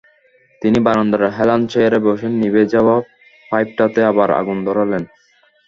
[0.61, 2.95] তিনি বারান্দার হেলান চেয়ারে বসে নিভে যাওয়া
[3.51, 5.03] পাইপটাতে আবার আগুন ধরালেন।